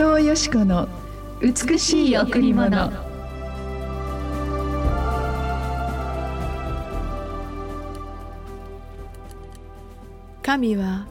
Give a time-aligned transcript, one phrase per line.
[0.00, 0.88] 藤よし子の
[1.42, 2.90] 美しい贈り物。
[10.42, 11.06] 神は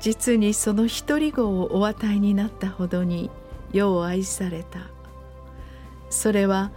[0.00, 3.30] 実にその一人子をお与えになったほどに
[3.70, 4.80] 世を愛された。
[6.08, 6.70] それは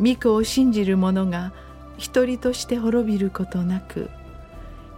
[0.00, 1.52] 御子を信じる者が
[1.98, 4.10] 一人として滅びることなく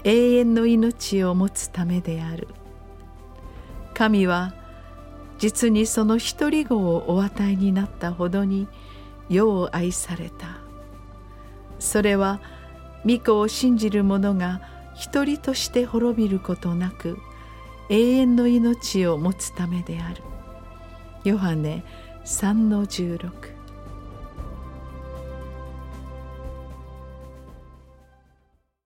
[0.04, 2.48] 永遠の命を持つためである。
[3.92, 4.54] 神は
[5.38, 8.68] 実にその一人子をお与えになったほどに
[9.28, 10.58] 世を愛された。
[11.78, 12.40] それは
[13.06, 14.60] 御子を信じる者が
[14.96, 17.18] 一人として滅びることなく
[17.88, 20.22] 永遠の命を持つためである。
[21.24, 21.84] ヨハネ
[22.24, 23.58] 3の16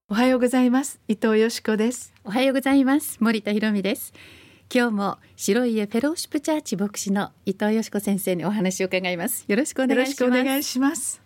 [0.08, 1.00] おはようございます。
[1.08, 2.12] 伊藤よしこです。
[2.22, 3.16] おはようございます。
[3.20, 4.12] 森田博美です。
[4.74, 9.44] 今日も白い家フェローシップチャーチ牧師の伊藤よしこ先生にお話を伺います。
[9.46, 10.24] よろしくお願いします。
[10.24, 11.20] お願いします。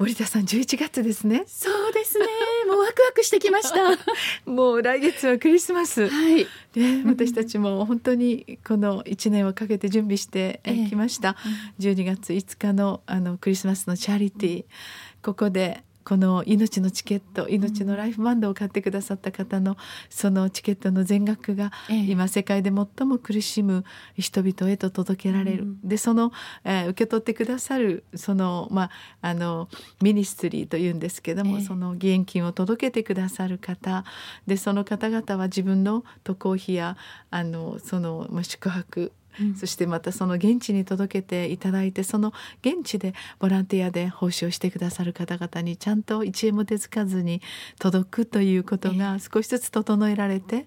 [0.00, 1.44] 森田さん11月ですね。
[1.46, 2.26] そうですね。
[2.66, 3.96] もうワクワクしてきました。
[4.50, 6.08] もう来月はクリスマス。
[6.08, 6.48] はい。
[6.74, 11.36] ね、私たちも本当にこの1年をかけて準備してきました、
[11.78, 14.64] ええ、12月5日のあのクリスマスのチャリティー。
[15.22, 19.76] ここでこの命のチケット命のライフバンドを買ってくださった方の
[20.08, 23.84] そのチケットの全額が今世界で最も苦しむ
[24.16, 26.32] 人々へと届けられる、うん、でその、
[26.64, 29.68] えー、受け取ってくださるその,、まあ、あの
[30.00, 34.04] ミニストリーというんですけども、その義援金を届けてくださる方
[34.46, 36.96] でその方々は自分の渡航費や
[37.30, 39.12] あのその、まあ、宿泊
[39.58, 47.40] そしてまたその現地に届けていただいてその現地でボランティアで奉仕をしてくださる方々にちゃんと1円も手つかずに
[47.78, 50.66] 届くということが少しずつ整えられて、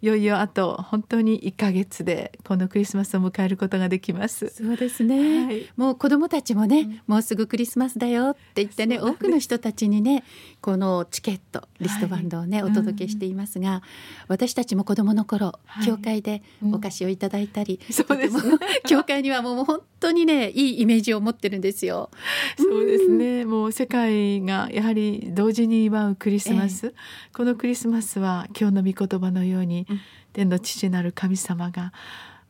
[0.00, 4.48] いよいよあと本当に1ヶ月でこのクリスマスを迎えることができます。
[4.48, 10.24] そうですね、はい、もう子どもたちもね、うん、もうすぐクリスマスだよって言ってね多くの人たちにね
[10.60, 13.80] このチケットリストバンドをね、はい、お届けしていますが、うん、
[14.28, 22.10] 私たちも子どもの頃、はい、教会でお菓子をいただいたり、うんそうです、ね、教会にはもう本当にねいいイメージを持ってるんですよ。
[22.56, 26.92] そうですね、うん、もう世界がやはり同時に祝うクリスマス、えー、
[27.36, 30.00] このクリスマスは今日の御言葉のように、うん、
[30.32, 31.92] 天の父なる神様が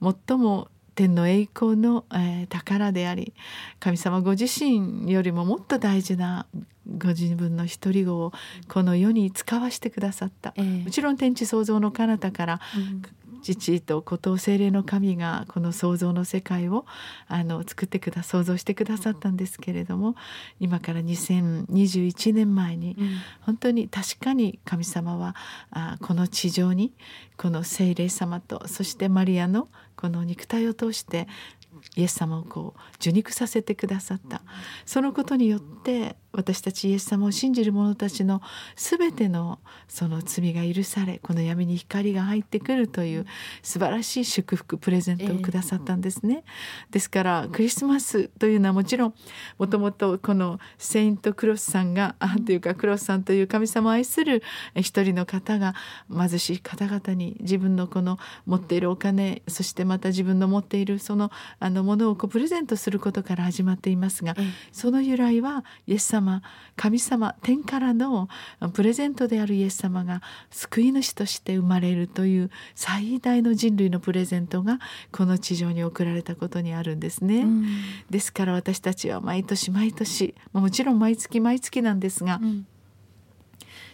[0.00, 3.32] 最も天の栄光の、えー、宝であり
[3.80, 6.46] 神様ご自身よりももっと大事な
[6.98, 8.32] ご自分の一人子を
[8.68, 12.60] この世に使わせてくださった、えー、もちろん天地創造の彼方から、
[13.42, 16.86] 父と子と精霊の神がこの創造の世界を
[17.26, 20.14] あの作ってくだ創造してくださったんですけれども
[20.60, 22.96] 今から2021年前に、
[23.40, 25.36] 本当に確かに神様は
[25.70, 26.94] あこの地上に
[27.36, 31.28] この精霊様とそしてマリアのこの肉体を通して
[31.96, 34.42] イエス様をこう受肉させてくださった。
[34.86, 38.40] そのことによって私たちイエス様を信じる者たちの
[38.76, 43.26] 全てのその罪が許されこの闇に光が入ってくるという
[43.62, 46.44] 素晴らしい祝福プレゼントをくださったんですね。
[46.90, 49.14] ですからクリスマスというのはもちろん
[49.58, 54.42] もともとこのセイント・クロスさんがあというかクロスさんという神様を愛する
[54.76, 55.74] 一人の方が
[56.10, 64.34] 貧しい方々に自分のこの持っているお金そしてまた自分の持っているそのあのものをこうプレゼントすることから始まっていますが
[64.72, 66.42] その由来はイエス様様
[66.76, 68.28] 神様天からの
[68.72, 74.78] プレゼントであるイエス様が救い主として生まれるという最大の人類のプレゼントが
[75.10, 77.40] この地上に送られたことにあるんですね。
[77.40, 77.66] うん、
[78.10, 82.66] ですから私たちは毎年毎年もちろん毎月毎月なんですが、うん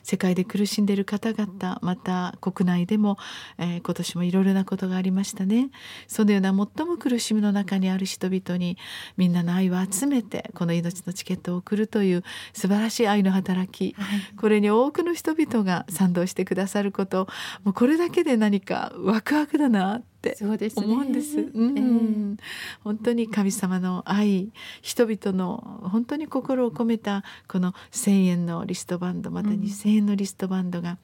[0.03, 3.19] 世界で苦しんでいる方々また国内でも、
[3.59, 5.71] えー、今年もいろいろなことがありましたね。
[6.07, 8.77] そのような最も苦しみの中にある人々に
[9.17, 17.29] みんなの愛を集めてこの命のチケットを送るという素晴らしい愛の働き、はい、これに多くの人々が賛同してくださること。
[17.65, 20.18] もうこれだけで何かワクワクだなって
[20.81, 21.39] 思うんです。
[21.39, 22.37] う、ね、うん、えー、
[22.83, 30.99] 本当に神様の愛人々の本当に心を込めたこの1,000円のリストバンドまた2,000円のリストバンドが、うん、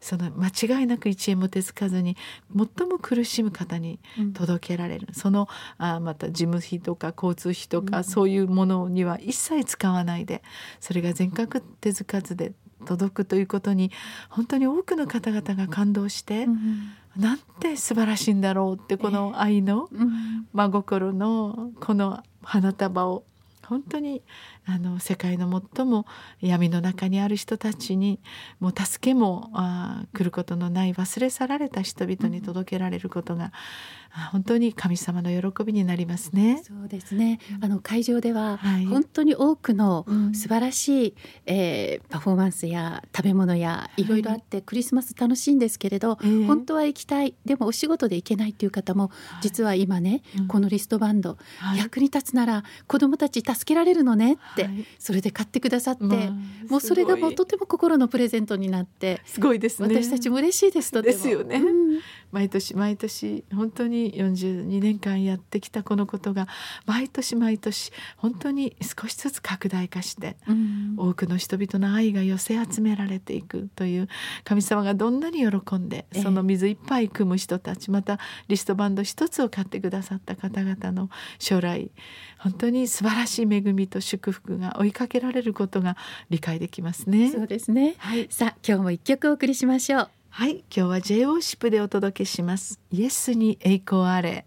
[0.00, 2.16] その間違いなく1円も手つかずに
[2.56, 3.98] 最も苦しむ方に
[4.34, 10.42] 届けられる、うん、そのあまた事務費とか交通費とか、そういうものには一切使わないで
[10.80, 12.52] それが全額手つかずで
[12.84, 13.90] 届くということに
[14.28, 19.88] 本当に多くの方々が感動して、うん、なんて素晴らしいんだろうってこの愛の
[20.52, 23.24] 真心のこの花束を
[23.70, 24.22] 本当に
[24.66, 26.04] あの世界の最も
[26.40, 28.20] 闇の中にある人たちに
[28.58, 33.52] もう助けもあ来ることのない忘れ去られた人々に届けられることが、
[34.32, 36.62] 本当に神様の喜びになりますね。
[36.64, 37.38] そうですね。
[37.60, 38.58] あの会場では、
[38.90, 41.14] 本当に多くの素晴らしい、うん、
[41.46, 44.04] えー、パフォーマンスや食べ物やい。
[44.10, 47.34] ろいろあって、はい、クリスマス楽しいんですけれど、えー、本当は行きたい。
[47.44, 54.68] でもお仕事で行けないっていう方も実は今ね、はい、このリストバンド、はい、役に立つなら子どもたち助けられるのねって、
[54.98, 56.30] それで買ってくださって、まあ、
[56.68, 59.94] もうそれがもうとても心のプレゼントになってすごいですね。
[60.02, 62.00] 私たちも嬉しいですとですよね、うん、
[62.32, 66.48] 毎年毎年本当に42年間やってきたこのことが
[66.86, 74.08] 毎年毎年本当に少しずつ拡大化して、うん、多くの人々の愛が寄せ集められていくという
[74.44, 78.18] 神様がどんなに喜んでその水いっぱい汲む人たちまた
[78.48, 81.90] リストバンド一つを買ってくださった方々の将来
[82.38, 85.96] 本当に素晴らしい恵みと祝福が追いかけられることが
[86.30, 87.30] 理解できますね。
[87.30, 90.19] そうですね、はい、さあ今日も一曲お送りしましょう。
[90.32, 92.78] はい今日は J オーシップでお届けします。
[92.90, 94.46] イエスに栄光あれ。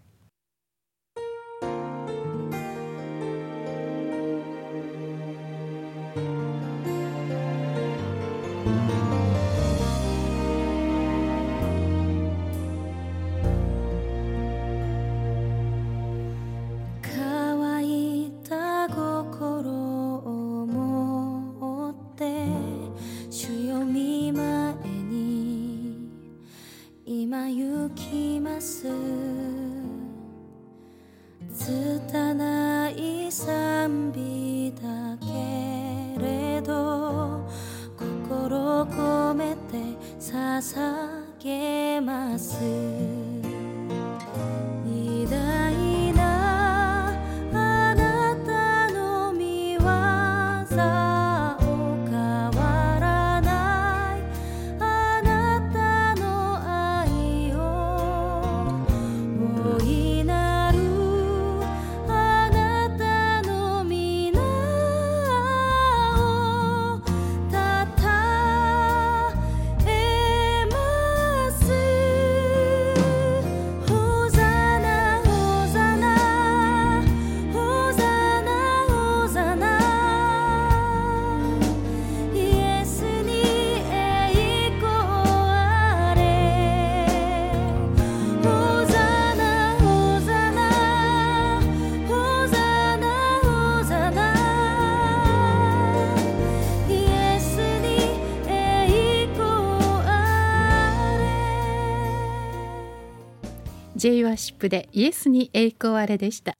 [104.04, 106.52] J ワシップでイエスに栄光あれでした。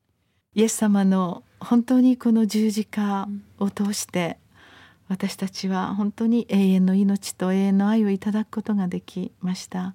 [0.55, 4.39] イエス様の本当にこの十字架を通して
[5.09, 9.95] 私たちは本当に永遠の命と永遠の愛をいただくことができました。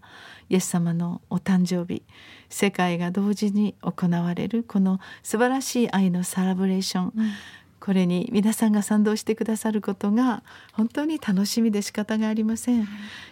[0.50, 2.04] イエス様のお誕生日
[2.50, 7.32] 世界が同時に行われるこの素晴らしい愛のサラブレーション、うん。
[7.80, 10.44] これに皆さんが賛同してくださることが
[10.74, 12.88] 本当に楽しみで仕方がありません。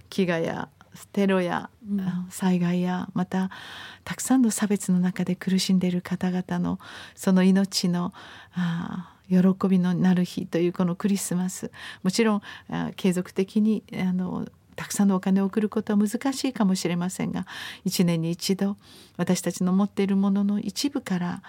[0.10, 0.70] 飢餓や
[1.08, 1.70] テロや
[2.30, 3.50] 災害やまた
[4.04, 6.80] たくさんの差別の中で苦しんでいる方々の
[7.16, 8.14] その命の
[8.54, 11.72] あ喜びのなる日というこのクリスマス。
[12.02, 12.42] もちろん
[12.96, 14.48] 継続的にあの
[14.78, 17.46] たくさんのお金を送ることは難しいかもしれませんが
[17.84, 18.78] 一年に一度
[19.18, 21.42] 私たちの持っているものの一部から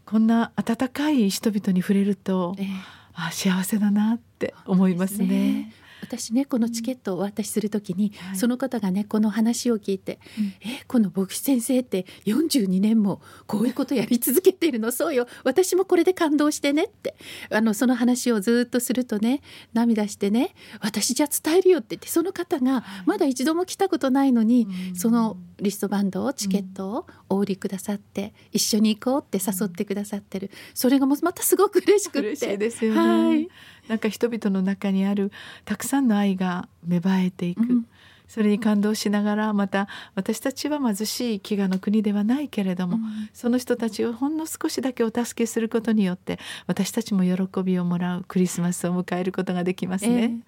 [0.04, 2.66] こんな温かい人々に触れると、えー
[3.14, 5.72] あ幸せだなって思いますね。
[6.02, 14.90] 私ねこのチケットをお渡しするときに、はい、その方がねこの話を聞いて「うん、えこの牧師先生って42年もこういうことやり続けているの？
[14.90, 15.26] そうよ。
[15.44, 17.14] 私もこれで感動してね」って。
[17.50, 19.42] あのその話をずっとするとね
[19.72, 30.50] 涙してね「私じゃ伝えるよ」って言ってその方がまだ一度も来たことないのに、はい、そのリストバンドをチケットをお売りくださって、一緒に行こうって誘ってくださってる。
[30.74, 32.18] それがもまたすごく嬉しくて。
[32.18, 33.48] 嬉しいですよね、はい、
[33.88, 35.30] なんか人々の中にある
[35.64, 37.86] たくさんの愛が芽生えていく、うん、
[38.28, 43.02] それに感動しながらまた私たちは貧しい飢餓の国ではないけれども、うん、
[43.32, 50.22] その人たちをほんの少しだけお助けすることによって私たちも喜びをもらうクリスマスを迎えることができますね。
[50.22, 50.40] えー、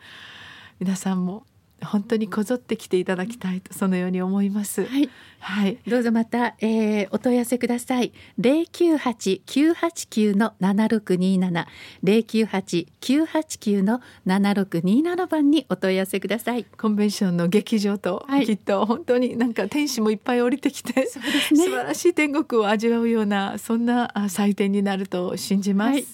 [0.81, 1.45] 皆さんも
[1.85, 4.85] 本当にこぞって来ていただきたいとそのように思います。
[4.85, 8.13] はい、はい、どうぞまた、えー、お問い合わせください。
[8.39, 11.69] 零九八九八九の七六二七
[12.03, 16.65] 零九八九八九の七六二七番にお問い合わせください。
[16.65, 25.93] コンベンションの劇場と、はい、きっと本当になんか天使もいっぱい降りてきて、そうですね、素晴らしい天国を味わうようなそんな祭典になると信じます。
[25.93, 26.07] はい、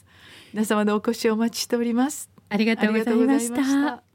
[0.55, 2.31] 皆様のお越しをお待ちしております。
[2.49, 4.03] ありがとうございました。